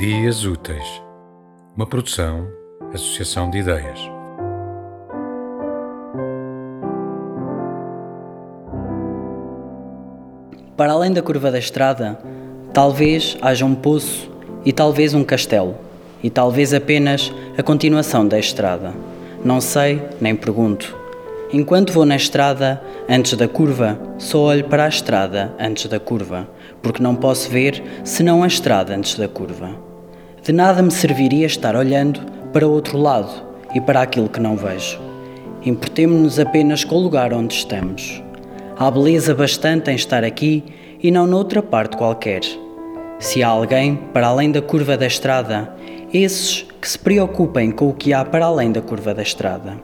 [0.00, 1.02] Memórias Úteis,
[1.74, 2.46] uma produção,
[2.94, 3.98] associação de ideias.
[10.76, 12.16] Para além da curva da estrada,
[12.72, 14.30] talvez haja um poço
[14.64, 15.74] e talvez um castelo,
[16.22, 18.94] e talvez apenas a continuação da estrada.
[19.44, 20.96] Não sei, nem pergunto.
[21.52, 26.48] Enquanto vou na estrada, antes da curva, só olho para a estrada antes da curva,
[26.80, 29.87] porque não posso ver senão a estrada antes da curva.
[30.48, 32.20] De nada me serviria estar olhando
[32.54, 33.30] para outro lado
[33.74, 34.98] e para aquilo que não vejo.
[35.62, 38.22] Importemo-nos apenas com o lugar onde estamos.
[38.74, 40.64] Há beleza bastante em estar aqui
[41.02, 42.40] e não noutra parte qualquer.
[43.18, 45.70] Se há alguém para além da curva da estrada,
[46.14, 49.76] esses que se preocupem com o que há para além da curva da estrada.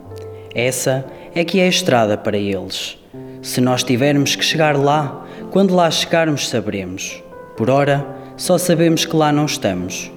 [0.55, 1.05] Essa
[1.35, 2.97] é que é a estrada para eles.
[3.43, 7.23] Se nós tivermos que chegar lá, quando lá chegarmos saberemos.
[7.55, 8.03] Por ora,
[8.39, 10.11] só sabemos que lá não estamos.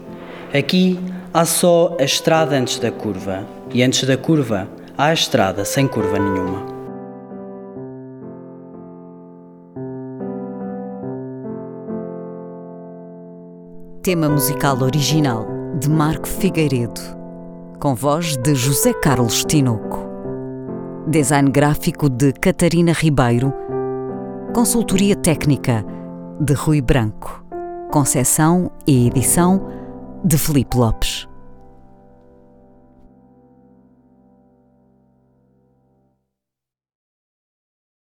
[0.54, 0.98] Aqui
[1.34, 4.68] há só a estrada antes da curva, e antes da curva
[4.98, 6.66] há a estrada sem curva nenhuma.
[14.02, 15.46] Tema musical original
[15.78, 17.02] de Marco Figueiredo,
[17.78, 20.08] com voz de José Carlos Tinoco.
[21.08, 23.54] Design gráfico de Catarina Ribeiro.
[24.54, 25.86] Consultoria técnica
[26.40, 27.44] de Rui Branco.
[27.92, 29.77] Concessão e edição
[30.24, 31.27] de Felipe Lopes.